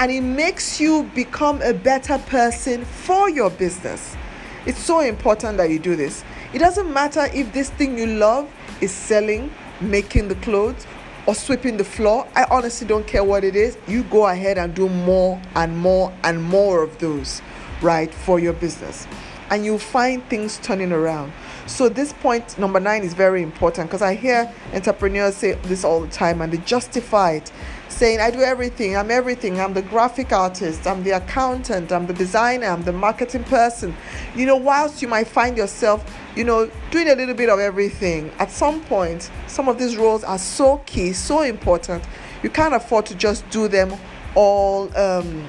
And 0.00 0.10
it 0.10 0.22
makes 0.22 0.80
you 0.80 1.02
become 1.14 1.60
a 1.60 1.74
better 1.74 2.16
person 2.16 2.86
for 2.86 3.28
your 3.28 3.50
business. 3.50 4.16
It's 4.64 4.78
so 4.78 5.00
important 5.00 5.58
that 5.58 5.68
you 5.68 5.78
do 5.78 5.94
this. 5.94 6.24
It 6.54 6.60
doesn't 6.60 6.90
matter 6.90 7.28
if 7.34 7.52
this 7.52 7.68
thing 7.68 7.98
you 7.98 8.06
love 8.06 8.50
is 8.80 8.92
selling, 8.92 9.52
making 9.82 10.28
the 10.28 10.36
clothes, 10.36 10.86
or 11.26 11.34
sweeping 11.34 11.76
the 11.76 11.84
floor. 11.84 12.26
I 12.34 12.46
honestly 12.50 12.86
don't 12.86 13.06
care 13.06 13.22
what 13.22 13.44
it 13.44 13.54
is. 13.54 13.76
You 13.86 14.04
go 14.04 14.26
ahead 14.26 14.56
and 14.56 14.74
do 14.74 14.88
more 14.88 15.38
and 15.54 15.76
more 15.76 16.10
and 16.24 16.42
more 16.42 16.82
of 16.82 16.98
those, 16.98 17.42
right, 17.82 18.12
for 18.12 18.40
your 18.40 18.54
business. 18.54 19.06
And 19.50 19.66
you'll 19.66 19.78
find 19.78 20.26
things 20.30 20.58
turning 20.62 20.92
around. 20.92 21.30
So, 21.66 21.90
this 21.90 22.14
point 22.14 22.58
number 22.58 22.80
nine 22.80 23.02
is 23.02 23.12
very 23.12 23.42
important 23.42 23.88
because 23.90 24.00
I 24.00 24.14
hear 24.14 24.50
entrepreneurs 24.72 25.36
say 25.36 25.52
this 25.64 25.84
all 25.84 26.00
the 26.00 26.08
time 26.08 26.40
and 26.40 26.52
they 26.52 26.58
justify 26.58 27.32
it 27.32 27.52
saying, 28.00 28.18
I 28.18 28.30
do 28.30 28.40
everything, 28.40 28.96
I'm 28.96 29.10
everything, 29.10 29.60
I'm 29.60 29.74
the 29.74 29.82
graphic 29.82 30.32
artist, 30.32 30.86
I'm 30.86 31.02
the 31.02 31.10
accountant, 31.10 31.92
I'm 31.92 32.06
the 32.06 32.14
designer, 32.14 32.68
I'm 32.68 32.82
the 32.82 32.94
marketing 32.94 33.44
person. 33.44 33.94
You 34.34 34.46
know, 34.46 34.56
whilst 34.56 35.02
you 35.02 35.08
might 35.08 35.26
find 35.28 35.54
yourself, 35.54 36.02
you 36.34 36.42
know, 36.44 36.70
doing 36.90 37.10
a 37.10 37.14
little 37.14 37.34
bit 37.34 37.50
of 37.50 37.58
everything, 37.58 38.32
at 38.38 38.50
some 38.50 38.80
point, 38.84 39.30
some 39.48 39.68
of 39.68 39.78
these 39.78 39.98
roles 39.98 40.24
are 40.24 40.38
so 40.38 40.78
key, 40.86 41.12
so 41.12 41.42
important, 41.42 42.02
you 42.42 42.48
can't 42.48 42.72
afford 42.72 43.04
to 43.04 43.14
just 43.14 43.46
do 43.50 43.68
them 43.68 43.92
all 44.34 44.88
um, 44.96 45.46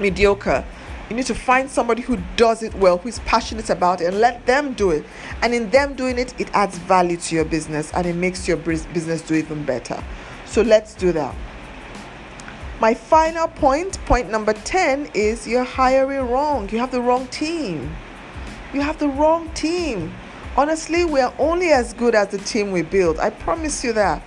mediocre. 0.00 0.64
You 1.08 1.14
need 1.14 1.26
to 1.26 1.36
find 1.36 1.70
somebody 1.70 2.02
who 2.02 2.18
does 2.34 2.64
it 2.64 2.74
well, 2.74 2.98
who 2.98 3.10
is 3.10 3.20
passionate 3.20 3.70
about 3.70 4.00
it, 4.00 4.06
and 4.06 4.18
let 4.18 4.44
them 4.44 4.72
do 4.72 4.90
it. 4.90 5.04
And 5.40 5.54
in 5.54 5.70
them 5.70 5.94
doing 5.94 6.18
it, 6.18 6.34
it 6.40 6.52
adds 6.52 6.78
value 6.78 7.16
to 7.16 7.34
your 7.36 7.44
business 7.44 7.92
and 7.92 8.08
it 8.08 8.16
makes 8.16 8.48
your 8.48 8.56
business 8.56 9.22
do 9.22 9.34
even 9.34 9.64
better. 9.64 10.02
So 10.46 10.62
let's 10.62 10.94
do 10.94 11.12
that. 11.12 11.32
My 12.80 12.94
final 12.94 13.46
point, 13.46 14.02
point 14.06 14.30
number 14.30 14.54
10, 14.54 15.10
is 15.12 15.46
you're 15.46 15.64
hiring 15.64 16.30
wrong. 16.30 16.66
You 16.70 16.78
have 16.78 16.90
the 16.90 17.02
wrong 17.02 17.26
team. 17.26 17.94
You 18.72 18.80
have 18.80 18.98
the 18.98 19.08
wrong 19.08 19.50
team. 19.50 20.14
Honestly, 20.56 21.04
we 21.04 21.20
are 21.20 21.34
only 21.38 21.72
as 21.72 21.92
good 21.92 22.14
as 22.14 22.28
the 22.28 22.38
team 22.38 22.72
we 22.72 22.80
build. 22.80 23.18
I 23.18 23.28
promise 23.28 23.84
you 23.84 23.92
that. 23.92 24.22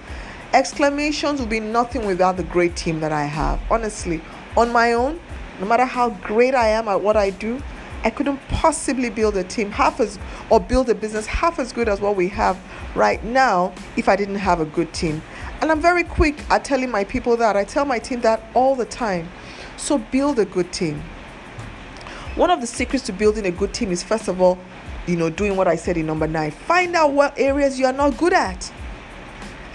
Exclamations 0.53 1.39
will 1.39 1.47
be 1.47 1.59
nothing 1.59 2.05
without 2.05 2.37
the 2.37 2.43
great 2.43 2.75
team 2.75 2.99
that 2.99 3.11
I 3.11 3.23
have. 3.23 3.59
Honestly, 3.71 4.21
on 4.55 4.71
my 4.71 4.93
own, 4.93 5.19
no 5.59 5.65
matter 5.65 5.85
how 5.85 6.11
great 6.11 6.53
I 6.53 6.67
am 6.67 6.87
at 6.87 7.01
what 7.01 7.17
I 7.17 7.31
do, 7.31 7.59
I 8.03 8.11
couldn't 8.11 8.37
possibly 8.49 9.09
build 9.09 9.35
a 9.35 9.43
team 9.43 9.71
half 9.71 9.99
as 9.99 10.19
or 10.51 10.59
build 10.59 10.91
a 10.91 10.95
business 10.95 11.25
half 11.25 11.57
as 11.57 11.73
good 11.73 11.89
as 11.89 11.99
what 11.99 12.15
we 12.15 12.27
have 12.29 12.59
right 12.93 13.23
now 13.23 13.73
if 13.97 14.07
I 14.07 14.15
didn't 14.15 14.35
have 14.35 14.59
a 14.59 14.65
good 14.65 14.93
team. 14.93 15.23
And 15.63 15.71
I'm 15.71 15.79
very 15.79 16.03
quick 16.03 16.35
at 16.49 16.65
telling 16.65 16.91
my 16.91 17.05
people 17.05 17.37
that. 17.37 17.55
I 17.55 17.63
tell 17.63 17.85
my 17.85 17.97
team 17.97 18.19
that 18.19 18.43
all 18.53 18.75
the 18.75 18.83
time. 18.83 19.29
So 19.77 19.97
build 19.97 20.37
a 20.37 20.43
good 20.43 20.73
team. 20.73 21.01
One 22.35 22.49
of 22.49 22.59
the 22.59 22.67
secrets 22.67 23.05
to 23.05 23.13
building 23.13 23.45
a 23.45 23.51
good 23.51 23.73
team 23.73 23.89
is 23.89 24.03
first 24.03 24.27
of 24.27 24.41
all, 24.41 24.59
you 25.07 25.15
know, 25.15 25.29
doing 25.29 25.55
what 25.55 25.69
I 25.69 25.77
said 25.77 25.95
in 25.95 26.05
number 26.05 26.27
nine. 26.27 26.51
Find 26.51 26.93
out 26.97 27.13
what 27.13 27.39
areas 27.39 27.79
you 27.79 27.85
are 27.85 27.93
not 27.93 28.17
good 28.17 28.33
at. 28.33 28.73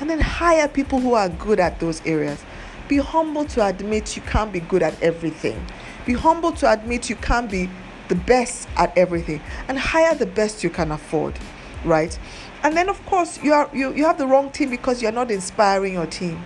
And 0.01 0.11
then 0.11 0.21
hire 0.21 0.69
people 0.69 1.01
who 1.01 1.15
are 1.15 1.31
good 1.31 1.59
at 1.59 1.81
those 1.81 2.05
areas. 2.05 2.45
Be 2.87 2.99
humble 2.99 3.47
to 3.47 3.65
admit 3.65 4.15
you 4.15 4.21
can't 4.21 4.53
be 4.53 4.61
good 4.61 4.83
at 4.83 5.03
everything. 5.03 5.59
Be 6.05 6.13
humble 6.13 6.53
to 6.53 6.71
admit 6.71 7.09
you 7.09 7.17
can't 7.17 7.51
be 7.51 7.71
the 8.09 8.15
best 8.15 8.69
at 8.77 8.93
everything. 8.99 9.41
And 9.69 9.79
hire 9.79 10.15
the 10.15 10.27
best 10.27 10.63
you 10.63 10.69
can 10.69 10.93
afford, 10.93 11.39
right? 11.83 12.19
And 12.63 12.77
then 12.77 12.89
of 12.89 13.05
course 13.07 13.43
you 13.43 13.53
are 13.53 13.69
you, 13.73 13.93
you 13.95 14.05
have 14.05 14.19
the 14.19 14.27
wrong 14.27 14.51
team 14.51 14.71
because 14.71 15.01
you're 15.03 15.13
not 15.13 15.31
inspiring 15.31 15.95
your 15.95 16.07
team. 16.07 16.45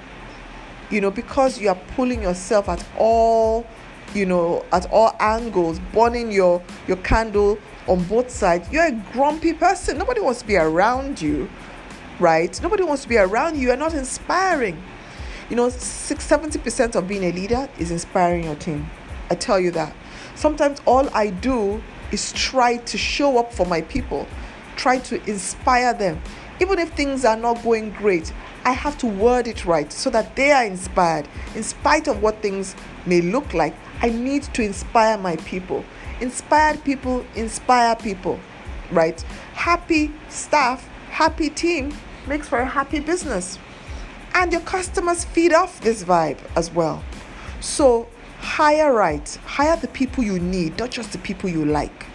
You 0.90 1.00
know 1.00 1.10
because 1.10 1.58
you 1.58 1.68
are 1.68 1.78
pulling 1.96 2.22
yourself 2.22 2.68
at 2.68 2.84
all 2.98 3.66
you 4.14 4.26
know 4.26 4.64
at 4.72 4.90
all 4.90 5.16
angles 5.20 5.80
burning 5.92 6.30
your 6.30 6.62
your 6.86 6.98
candle 6.98 7.58
on 7.88 8.04
both 8.04 8.30
sides. 8.30 8.70
You're 8.70 8.86
a 8.86 9.04
grumpy 9.12 9.52
person. 9.52 9.98
Nobody 9.98 10.20
wants 10.20 10.40
to 10.40 10.46
be 10.46 10.56
around 10.56 11.20
you 11.20 11.48
right? 12.22 12.62
Nobody 12.62 12.84
wants 12.84 13.02
to 13.02 13.08
be 13.08 13.18
around 13.18 13.56
you. 13.56 13.68
You're 13.68 13.76
not 13.76 13.94
inspiring. 13.94 14.82
You 15.50 15.56
know 15.56 15.68
6 15.68 16.26
70% 16.26 16.94
of 16.94 17.06
being 17.06 17.24
a 17.24 17.32
leader 17.32 17.68
is 17.78 17.90
inspiring 17.90 18.44
your 18.44 18.54
team. 18.54 18.88
I 19.30 19.34
tell 19.34 19.60
you 19.60 19.70
that. 19.72 19.94
Sometimes 20.34 20.80
all 20.86 21.08
i 21.14 21.28
do 21.28 21.82
is 22.10 22.32
try 22.32 22.76
to 22.76 22.98
show 22.98 23.38
up 23.38 23.52
for 23.52 23.66
my 23.66 23.82
people 23.82 24.26
try 24.76 24.98
to 24.98 25.22
inspire 25.28 25.94
them. 25.94 26.20
Even 26.60 26.78
if 26.78 26.90
things 26.90 27.24
are 27.24 27.36
not 27.36 27.62
going 27.62 27.90
great, 27.90 28.32
I 28.64 28.72
have 28.72 28.96
to 28.98 29.06
word 29.06 29.48
it 29.48 29.64
right 29.64 29.92
so 29.92 30.10
that 30.10 30.36
they 30.36 30.52
are 30.52 30.64
inspired. 30.64 31.26
In 31.54 31.62
spite 31.62 32.06
of 32.06 32.22
what 32.22 32.40
things 32.40 32.76
may 33.06 33.20
look 33.20 33.54
like, 33.54 33.74
I 34.00 34.10
need 34.10 34.42
to 34.54 34.62
inspire 34.62 35.18
my 35.18 35.36
people. 35.36 35.84
Inspired 36.20 36.84
people 36.84 37.24
inspire 37.34 37.96
people, 37.96 38.38
right? 38.92 39.20
Happy 39.54 40.12
staff, 40.28 40.88
happy 41.10 41.50
team 41.50 41.92
makes 42.28 42.48
for 42.48 42.60
a 42.60 42.66
happy 42.66 43.00
business. 43.00 43.58
And 44.34 44.52
your 44.52 44.62
customers 44.62 45.24
feed 45.24 45.52
off 45.52 45.80
this 45.80 46.04
vibe 46.04 46.38
as 46.54 46.70
well. 46.70 47.02
So, 47.60 48.08
hire 48.38 48.92
right, 48.92 49.28
hire 49.44 49.76
the 49.76 49.88
people 49.88 50.22
you 50.22 50.38
need, 50.38 50.78
not 50.78 50.90
just 50.90 51.12
the 51.12 51.18
people 51.18 51.50
you 51.50 51.64
like 51.64 52.06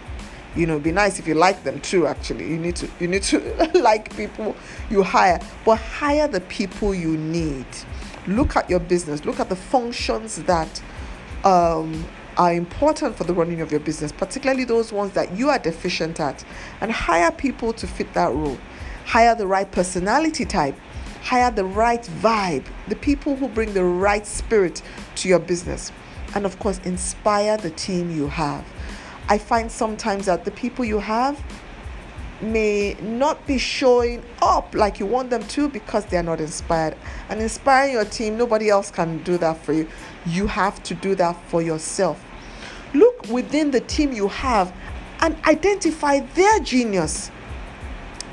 you 0.57 0.65
know 0.65 0.79
be 0.79 0.91
nice 0.91 1.19
if 1.19 1.27
you 1.27 1.35
like 1.35 1.63
them 1.63 1.79
too 1.81 2.07
actually. 2.07 2.49
You 2.49 2.57
need 2.57 2.75
to 2.77 2.89
you 2.99 3.07
need 3.07 3.23
to 3.23 3.39
like 3.75 4.15
people 4.17 4.55
you 4.89 5.03
hire 5.03 5.39
but 5.63 5.77
hire 5.77 6.27
the 6.27 6.41
people 6.41 6.93
you 6.93 7.15
need. 7.17 7.65
Look 8.27 8.55
at 8.55 8.69
your 8.69 8.79
business. 8.79 9.23
Look 9.23 9.39
at 9.39 9.49
the 9.49 9.55
functions 9.55 10.41
that 10.43 10.81
um, 11.45 12.05
are 12.35 12.53
important 12.53 13.15
for 13.15 13.23
the 13.23 13.33
running 13.33 13.61
of 13.61 13.71
your 13.71 13.79
business 13.79 14.11
particularly 14.11 14.63
those 14.63 14.91
ones 14.91 15.13
that 15.13 15.35
you 15.35 15.49
are 15.49 15.59
deficient 15.59 16.19
at 16.19 16.43
and 16.81 16.91
hire 16.91 17.31
people 17.31 17.71
to 17.73 17.87
fit 17.87 18.11
that 18.13 18.33
role. 18.33 18.57
Hire 19.05 19.35
the 19.35 19.47
right 19.47 19.71
personality 19.71 20.43
type. 20.43 20.75
Hire 21.21 21.51
the 21.51 21.65
right 21.65 22.03
vibe 22.21 22.65
the 22.87 22.95
people 22.95 23.35
who 23.35 23.47
bring 23.47 23.73
the 23.73 23.83
right 23.83 24.25
spirit 24.25 24.81
to 25.15 25.29
your 25.29 25.39
business. 25.39 25.91
And 26.35 26.45
of 26.45 26.57
course 26.59 26.79
inspire 26.79 27.57
the 27.57 27.69
team 27.71 28.11
you 28.11 28.27
have 28.27 28.65
I 29.29 29.37
find 29.37 29.71
sometimes 29.71 30.25
that 30.27 30.45
the 30.45 30.51
people 30.51 30.85
you 30.85 30.99
have 30.99 31.43
may 32.41 32.95
not 33.01 33.45
be 33.47 33.57
showing 33.57 34.23
up 34.41 34.73
like 34.75 34.99
you 34.99 35.05
want 35.05 35.29
them 35.29 35.43
to 35.47 35.67
because 35.69 36.05
they 36.05 36.17
are 36.17 36.23
not 36.23 36.39
inspired. 36.39 36.95
And 37.29 37.41
inspiring 37.41 37.93
your 37.93 38.05
team, 38.05 38.37
nobody 38.37 38.69
else 38.69 38.91
can 38.91 39.23
do 39.23 39.37
that 39.39 39.57
for 39.63 39.73
you. 39.73 39.87
You 40.25 40.47
have 40.47 40.81
to 40.83 40.93
do 40.93 41.15
that 41.15 41.35
for 41.47 41.61
yourself. 41.61 42.23
Look 42.93 43.27
within 43.27 43.71
the 43.71 43.81
team 43.81 44.13
you 44.13 44.27
have 44.29 44.73
and 45.21 45.35
identify 45.45 46.19
their 46.19 46.59
genius. 46.59 47.31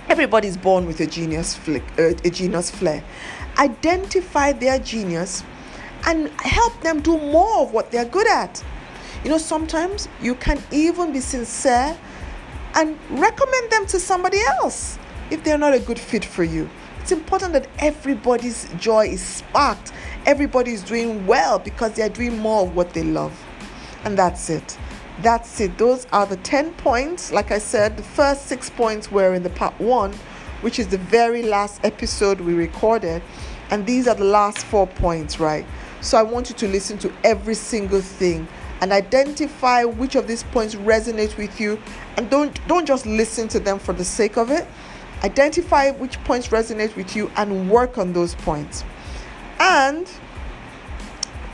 Everybody's 0.09 0.57
born 0.57 0.87
with 0.87 1.01
a 1.01 1.07
genius 1.07 1.55
flick, 1.55 1.83
uh, 1.99 2.13
a 2.25 2.31
genius 2.31 2.71
flair. 2.71 3.03
Identify 3.59 4.53
their 4.53 4.79
genius 4.79 5.43
and 6.07 6.29
help 6.41 6.79
them 6.83 7.01
do 7.01 7.17
more 7.17 7.63
of 7.63 7.73
what 7.73 7.91
they're 7.91 8.05
good 8.05 8.29
at. 8.29 8.63
You 9.25 9.31
know, 9.31 9.39
sometimes 9.39 10.07
you 10.21 10.35
can 10.35 10.63
even 10.71 11.11
be 11.11 11.21
sincere 11.21 11.97
and 12.75 12.99
recommend 13.09 13.71
them 13.71 13.87
to 13.87 13.99
somebody 13.99 14.39
else 14.61 14.99
if 15.31 15.43
they're 15.43 15.57
not 15.57 15.73
a 15.73 15.81
good 15.81 15.99
fit 15.99 16.27
for 16.27 16.45
you. 16.45 16.69
It's 17.01 17.11
important 17.11 17.55
that 17.55 17.67
everybody's 17.79 18.69
joy 18.75 19.07
is 19.07 19.23
sparked, 19.23 19.93
everybody's 20.27 20.83
doing 20.83 21.27
well 21.27 21.59
because 21.59 21.95
they're 21.95 22.11
doing 22.11 22.39
more 22.39 22.65
of 22.65 22.77
what 22.77 22.93
they 22.93 23.03
love. 23.03 23.33
And 24.05 24.19
that's 24.19 24.51
it. 24.51 24.77
That's 25.23 25.59
it. 25.59 25.79
Those 25.79 26.07
are 26.13 26.27
the 26.27 26.37
10 26.37 26.75
points. 26.75 27.33
Like 27.33 27.51
I 27.51 27.59
said, 27.59 27.97
the 27.97 28.03
first 28.03 28.45
six 28.47 28.69
points 28.69 29.11
were 29.11 29.33
in 29.33 29.43
the 29.43 29.51
part 29.51 29.79
one, 29.81 30.13
which 30.61 30.79
is 30.79 30.89
the 30.89 30.99
very 30.99 31.43
last 31.43 31.83
episode 31.83 32.41
we 32.41 32.53
recorded. 32.53 33.23
And 33.71 33.87
these 33.87 34.07
are 34.07 34.15
the 34.15 34.25
last 34.25 34.67
four 34.67 34.87
points, 34.87 35.41
right? 35.41 35.65
So 36.03 36.19
I 36.19 36.23
want 36.23 36.51
you 36.51 36.57
to 36.57 36.69
listen 36.69 36.99
to 36.99 37.13
every 37.25 37.55
single 37.55 38.03
thing 38.03 38.47
and 38.85 38.93
identify 38.93 39.83
which 39.85 40.15
of 40.15 40.29
these 40.29 40.43
points 40.45 40.75
resonate 40.75 41.35
with 41.39 41.59
you 41.59 41.81
and 42.19 42.29
don't 42.29 42.61
don't 42.69 42.87
just 42.87 43.07
listen 43.07 43.49
to 43.49 43.59
them 43.59 43.79
for 43.79 43.95
the 43.95 44.05
sake 44.05 44.37
of 44.37 44.51
it 44.51 44.67
identify 45.25 45.91
which 45.93 46.23
points 46.25 46.49
resonate 46.49 46.95
with 46.95 47.17
you 47.17 47.31
and 47.37 47.71
work 47.71 47.97
on 47.97 48.13
those 48.13 48.35
points 48.35 48.85
And 49.59 50.07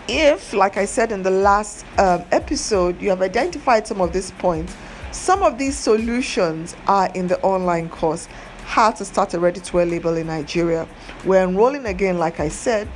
if, 0.08 0.52
like 0.52 0.76
I 0.76 0.84
said 0.84 1.12
in 1.12 1.22
the 1.22 1.30
last 1.30 1.87
um, 1.99 2.25
episode, 2.32 3.00
you 3.00 3.10
have 3.10 3.22
identified 3.22 3.87
some 3.87 4.00
of 4.00 4.12
these 4.12 4.32
points, 4.32 4.75
some 5.12 5.42
of 5.42 5.58
these 5.58 5.76
solutions 5.78 6.75
are 6.88 7.08
in 7.14 7.28
the 7.28 7.40
online 7.42 7.88
course 7.88 8.26
How 8.64 8.90
to 8.92 9.04
Start 9.04 9.34
a 9.34 9.40
Ready 9.40 9.60
to 9.60 9.76
Wear 9.76 9.87
Label 9.87 10.16
in 10.16 10.26
Nigeria. 10.26 10.88
We're 11.25 11.44
enrolling 11.44 11.87
again, 11.87 12.18
like 12.18 12.40
I 12.40 12.49
said. 12.49 12.88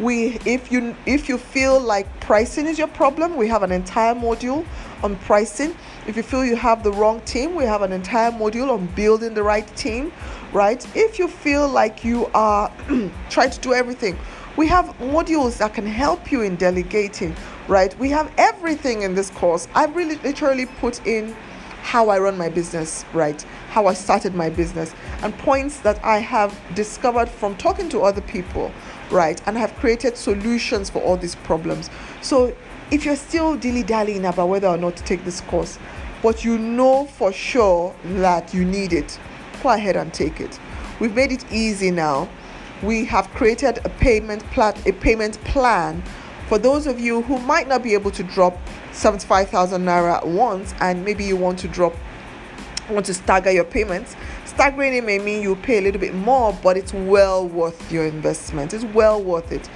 We, 0.00 0.38
if 0.46 0.72
you 0.72 0.96
if 1.04 1.28
you 1.28 1.36
feel 1.36 1.78
like 1.78 2.06
pricing 2.20 2.66
is 2.66 2.78
your 2.78 2.88
problem, 2.88 3.36
we 3.36 3.48
have 3.48 3.62
an 3.62 3.70
entire 3.70 4.14
module 4.14 4.64
on 5.02 5.16
pricing. 5.16 5.76
If 6.06 6.16
you 6.16 6.22
feel 6.22 6.42
you 6.42 6.56
have 6.56 6.82
the 6.82 6.90
wrong 6.92 7.20
team, 7.22 7.54
we 7.54 7.64
have 7.64 7.82
an 7.82 7.92
entire 7.92 8.30
module 8.30 8.70
on 8.70 8.86
building 8.96 9.34
the 9.34 9.42
right 9.42 9.66
team, 9.76 10.10
right? 10.54 10.84
If 10.96 11.18
you 11.18 11.28
feel 11.28 11.68
like 11.68 12.02
you 12.02 12.30
are 12.32 12.72
trying 13.28 13.50
to 13.50 13.60
do 13.60 13.74
everything, 13.74 14.18
we 14.56 14.66
have 14.68 14.86
modules 15.00 15.58
that 15.58 15.74
can 15.74 15.86
help 15.86 16.32
you 16.32 16.40
in 16.40 16.56
delegating, 16.56 17.36
right? 17.68 17.96
We 17.98 18.08
have 18.08 18.32
everything 18.38 19.02
in 19.02 19.14
this 19.14 19.28
course. 19.28 19.68
I've 19.74 19.94
really 19.94 20.16
literally 20.16 20.64
put 20.64 21.06
in 21.06 21.36
how 21.82 22.08
I 22.08 22.18
run 22.18 22.38
my 22.38 22.48
business, 22.48 23.04
right? 23.12 23.44
How 23.70 23.86
I 23.86 23.94
started 23.94 24.34
my 24.34 24.50
business, 24.50 24.94
and 25.22 25.36
points 25.38 25.80
that 25.80 26.04
I 26.04 26.18
have 26.18 26.58
discovered 26.74 27.28
from 27.28 27.56
talking 27.56 27.88
to 27.90 28.02
other 28.02 28.20
people, 28.20 28.70
right? 29.10 29.40
And 29.46 29.56
have 29.56 29.74
created 29.76 30.16
solutions 30.16 30.90
for 30.90 31.00
all 31.02 31.16
these 31.16 31.34
problems. 31.34 31.88
So, 32.20 32.54
if 32.90 33.04
you're 33.04 33.16
still 33.16 33.56
dilly 33.56 33.82
dallying 33.82 34.26
about 34.26 34.48
whether 34.48 34.68
or 34.68 34.76
not 34.76 34.96
to 34.96 35.04
take 35.04 35.24
this 35.24 35.40
course, 35.40 35.78
but 36.22 36.44
you 36.44 36.58
know 36.58 37.06
for 37.06 37.32
sure 37.32 37.94
that 38.04 38.52
you 38.52 38.64
need 38.64 38.92
it, 38.92 39.18
go 39.62 39.70
ahead 39.70 39.96
and 39.96 40.12
take 40.12 40.40
it. 40.40 40.58
We've 40.98 41.14
made 41.14 41.32
it 41.32 41.50
easy 41.50 41.90
now 41.90 42.28
we 42.82 43.04
have 43.04 43.28
created 43.30 43.78
a 43.84 43.88
payment 43.88 44.42
plan 44.50 44.74
a 44.86 44.92
payment 44.92 45.42
plan 45.44 46.02
for 46.48 46.58
those 46.58 46.86
of 46.86 46.98
you 46.98 47.22
who 47.22 47.38
might 47.40 47.68
not 47.68 47.82
be 47.82 47.92
able 47.92 48.10
to 48.10 48.22
drop 48.22 48.56
75,000 48.92 49.84
naira 49.84 50.16
at 50.16 50.26
once 50.26 50.74
and 50.80 51.04
maybe 51.04 51.24
you 51.24 51.36
want 51.36 51.58
to 51.58 51.68
drop 51.68 51.94
want 52.94 53.06
to 53.06 53.14
stagger 53.14 53.50
your 53.50 53.64
payments 53.64 54.16
staggering 54.44 54.94
it 54.94 55.04
may 55.04 55.18
mean 55.18 55.42
you 55.42 55.56
pay 55.56 55.78
a 55.78 55.80
little 55.80 56.00
bit 56.00 56.14
more 56.14 56.56
but 56.62 56.76
it's 56.76 56.92
well 56.92 57.46
worth 57.46 57.90
your 57.90 58.06
investment 58.06 58.72
it's 58.74 58.84
well 58.86 59.22
worth 59.22 59.52
it 59.52 59.68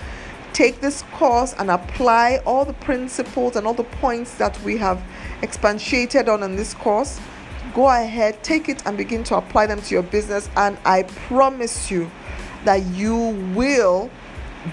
take 0.52 0.80
this 0.80 1.02
course 1.12 1.54
and 1.58 1.70
apply 1.70 2.40
all 2.46 2.64
the 2.64 2.72
principles 2.74 3.56
and 3.56 3.66
all 3.66 3.74
the 3.74 3.84
points 3.84 4.34
that 4.34 4.60
we 4.62 4.76
have 4.76 5.02
expatiated 5.42 6.28
on 6.28 6.42
in 6.42 6.56
this 6.56 6.74
course 6.74 7.20
go 7.74 7.88
ahead 7.88 8.40
take 8.42 8.68
it 8.68 8.84
and 8.86 8.96
begin 8.96 9.24
to 9.24 9.36
apply 9.36 9.66
them 9.66 9.80
to 9.82 9.94
your 9.94 10.02
business 10.02 10.48
and 10.56 10.78
i 10.84 11.02
promise 11.02 11.90
you 11.90 12.10
that 12.64 12.84
you 12.86 13.16
will 13.54 14.10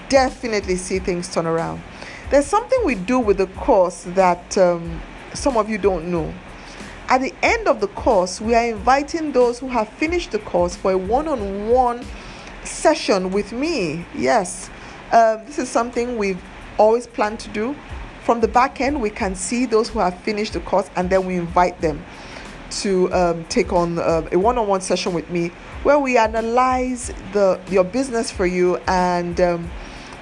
definitely 0.08 0.76
see 0.76 0.98
things 0.98 1.32
turn 1.32 1.46
around. 1.46 1.82
There's 2.30 2.46
something 2.46 2.78
we 2.84 2.94
do 2.94 3.18
with 3.18 3.38
the 3.38 3.46
course 3.48 4.04
that 4.08 4.56
um, 4.56 5.00
some 5.34 5.56
of 5.56 5.68
you 5.68 5.78
don't 5.78 6.10
know. 6.10 6.32
At 7.12 7.20
the 7.20 7.34
end 7.42 7.68
of 7.68 7.82
the 7.82 7.88
course, 7.88 8.40
we 8.40 8.54
are 8.54 8.64
inviting 8.64 9.32
those 9.32 9.58
who 9.58 9.68
have 9.68 9.90
finished 9.90 10.30
the 10.30 10.38
course 10.38 10.74
for 10.74 10.92
a 10.92 10.96
one 10.96 11.28
on 11.28 11.68
one 11.68 12.06
session 12.64 13.30
with 13.32 13.52
me. 13.52 14.06
Yes, 14.16 14.70
uh, 15.12 15.36
this 15.44 15.58
is 15.58 15.68
something 15.68 16.16
we've 16.16 16.42
always 16.78 17.06
planned 17.06 17.38
to 17.40 17.50
do. 17.50 17.76
From 18.24 18.40
the 18.40 18.48
back 18.48 18.80
end, 18.80 19.02
we 19.02 19.10
can 19.10 19.34
see 19.34 19.66
those 19.66 19.90
who 19.90 19.98
have 19.98 20.18
finished 20.20 20.54
the 20.54 20.60
course 20.60 20.88
and 20.96 21.10
then 21.10 21.26
we 21.26 21.36
invite 21.36 21.78
them 21.82 22.02
to 22.80 23.12
um, 23.12 23.44
take 23.50 23.74
on 23.74 23.98
uh, 23.98 24.26
a 24.32 24.38
one 24.38 24.56
on 24.56 24.66
one 24.66 24.80
session 24.80 25.12
with 25.12 25.28
me 25.28 25.48
where 25.82 25.98
we 25.98 26.16
analyze 26.16 27.12
the 27.34 27.60
your 27.68 27.84
business 27.84 28.30
for 28.30 28.46
you 28.46 28.78
and 28.88 29.38
um, 29.38 29.70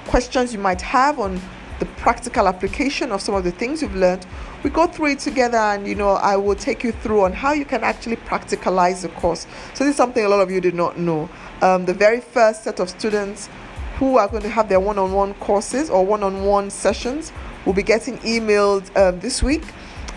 questions 0.06 0.52
you 0.52 0.58
might 0.58 0.80
have 0.80 1.20
on 1.20 1.40
the 1.80 1.86
practical 1.96 2.46
application 2.46 3.10
of 3.10 3.20
some 3.20 3.34
of 3.34 3.42
the 3.42 3.50
things 3.50 3.82
you've 3.82 3.96
learned 3.96 4.24
we 4.62 4.70
go 4.70 4.86
through 4.86 5.06
it 5.06 5.18
together 5.18 5.56
and 5.56 5.86
you 5.86 5.94
know 5.94 6.10
i 6.10 6.36
will 6.36 6.54
take 6.54 6.84
you 6.84 6.92
through 6.92 7.22
on 7.22 7.32
how 7.32 7.52
you 7.52 7.64
can 7.64 7.82
actually 7.82 8.16
practicalize 8.16 9.02
the 9.02 9.08
course. 9.08 9.46
So 9.74 9.84
this 9.84 9.92
is 9.92 9.96
something 9.96 10.24
a 10.24 10.28
lot 10.28 10.40
of 10.40 10.50
you 10.50 10.60
did 10.60 10.74
not 10.74 10.98
know. 10.98 11.28
Um, 11.62 11.86
the 11.86 11.94
very 11.94 12.20
first 12.20 12.64
set 12.64 12.80
of 12.80 12.88
students 12.88 13.48
who 13.96 14.18
are 14.18 14.28
going 14.28 14.42
to 14.42 14.48
have 14.48 14.68
their 14.68 14.80
one-on-one 14.80 15.34
courses 15.34 15.90
or 15.90 16.04
one-on-one 16.04 16.70
sessions 16.70 17.32
will 17.66 17.74
be 17.74 17.82
getting 17.82 18.18
emailed 18.18 18.84
um, 18.96 19.20
this 19.20 19.42
week. 19.42 19.64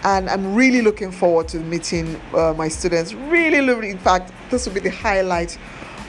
And 0.06 0.30
I'm 0.30 0.54
really 0.54 0.82
looking 0.82 1.12
forward 1.12 1.48
to 1.50 1.60
meeting 1.60 2.20
uh, 2.34 2.54
my 2.58 2.68
students. 2.68 3.14
Really, 3.14 3.60
really, 3.60 3.90
in 3.90 3.98
fact, 3.98 4.34
this 4.50 4.66
will 4.66 4.74
be 4.74 4.82
the 4.82 4.92
highlight 4.92 5.58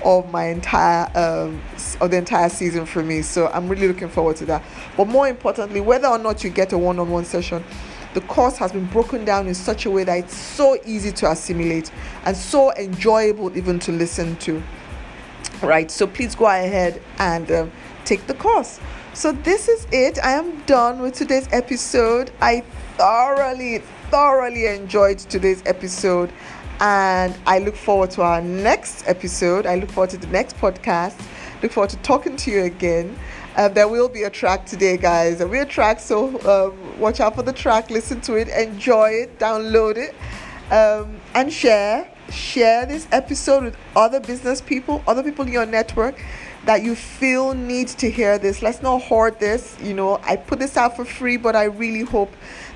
of 0.05 0.31
my 0.31 0.47
entire 0.49 1.11
um, 1.17 1.61
of 2.01 2.11
the 2.11 2.17
entire 2.17 2.49
season 2.49 2.87
for 2.87 3.03
me. 3.03 3.23
So 3.23 3.49
I'm 3.49 3.69
really 3.69 3.89
looking 3.89 4.09
forward 4.09 4.37
to 4.37 4.47
that. 4.47 4.63
But 4.97 5.09
more 5.09 5.29
importantly, 5.29 5.81
whether 5.81 6.09
or 6.09 6.19
not 6.19 6.45
you 6.45 6.51
get 6.51 6.73
a 6.73 6.79
one-on-one 6.79 7.25
session, 7.25 7.65
the 8.13 8.21
course 8.23 8.57
has 8.59 8.71
been 8.73 8.87
broken 8.87 9.25
down 9.25 9.49
in 9.49 9.55
such 9.55 9.87
a 9.87 9.91
way 9.91 10.05
that 10.05 10.19
it's 10.19 10.37
so 10.37 10.79
easy 10.87 11.11
to 11.13 11.31
assimilate 11.31 11.91
and 12.25 12.37
so 12.37 12.73
enjoyable 12.75 13.57
even 13.57 13.79
to 13.81 13.93
listen 13.93 14.37
to. 14.37 14.63
Right. 15.63 15.91
So 15.91 16.07
please 16.07 16.35
go 16.35 16.47
ahead 16.47 17.01
and 17.19 17.51
um, 17.51 17.73
take 18.05 18.27
the 18.27 18.35
course. 18.35 18.81
So 19.15 19.33
this 19.33 19.69
is 19.69 19.87
it. 19.93 20.19
I 20.23 20.33
am 20.33 20.61
done 20.65 21.01
with 21.01 21.15
today's 21.15 21.49
episode. 21.53 22.31
I 22.41 22.61
thoroughly, 22.97 23.79
thoroughly 24.11 24.67
enjoyed 24.67 25.19
today's 25.19 25.63
episode. 25.67 26.33
And 26.81 27.37
I 27.47 27.61
look 27.61 27.77
forward 27.77 28.11
to 28.13 28.23
our 28.23 28.41
next 28.41 29.09
episode. 29.09 29.67
I 29.67 29.77
look 29.77 29.91
forward 29.91 30.11
to 30.11 30.19
the 30.19 30.27
next 30.27 30.57
podcast. 30.57 31.19
Look 31.63 31.73
forward 31.73 31.91
to 31.91 31.97
talking 31.99 32.37
to 32.37 32.51
you 32.51 32.65
again. 32.65 33.17
There 33.57 33.89
will 33.89 34.09
be 34.09 34.25
a 34.25 34.31
track 34.31 34.67
today, 34.67 34.97
guys. 34.97 35.41
A 35.41 35.65
track, 35.65 36.01
so 36.01 36.41
um, 36.49 37.01
watch 37.01 37.21
out 37.21 37.37
for 37.37 37.43
the 37.43 37.53
track. 37.53 37.91
Listen 37.91 38.21
to 38.23 38.35
it, 38.35 38.49
enjoy 38.49 39.11
it, 39.11 39.39
download 39.39 39.97
it, 39.97 40.15
um, 40.73 41.17
and 41.35 41.53
share. 41.53 42.11
Share 42.31 42.87
this 42.87 43.07
episode 43.13 43.65
with 43.65 43.77
other 43.95 44.19
business 44.19 44.61
people, 44.61 45.05
other 45.07 45.23
people 45.23 45.47
in 45.47 45.53
your 45.53 45.67
network 45.67 46.19
that 46.65 46.83
you 46.83 46.95
feel 46.95 47.53
need 47.53 47.89
to 47.89 48.11
hear 48.11 48.39
this. 48.39 48.63
Let's 48.63 48.81
not 48.81 49.03
hoard 49.03 49.39
this. 49.39 49.77
You 49.81 49.93
know, 49.93 50.19
I 50.25 50.37
put 50.37 50.59
this 50.59 50.77
out 50.79 50.97
for 50.97 51.05
free, 51.05 51.37
but 51.37 51.55
I 51.55 51.65
really 51.65 52.01
hope 52.01 52.33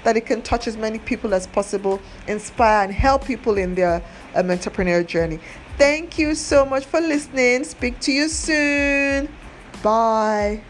that 0.08 0.16
it 0.16 0.24
can 0.24 0.40
touch 0.40 0.66
as 0.66 0.74
many 0.74 0.98
people 0.98 1.34
as 1.34 1.46
possible, 1.46 2.00
inspire 2.28 2.82
and 2.82 2.94
help 2.94 3.26
people 3.26 3.58
in 3.58 3.74
their 3.74 4.02
um, 4.34 4.50
entrepreneur 4.50 5.02
journey. 5.02 5.38
Thank 5.76 6.18
you 6.18 6.34
so 6.34 6.64
much 6.64 6.86
for 6.86 6.98
listening. 6.98 7.62
Speak 7.64 8.00
to 8.00 8.12
you 8.12 8.28
soon. 8.30 9.28
Bye. 9.82 10.62